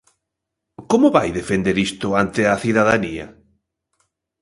Como 0.91 1.07
vai 1.17 1.29
defender 1.39 1.75
isto 1.89 2.07
ante 2.23 2.41
a 2.45 2.55
cidadanía? 2.63 3.27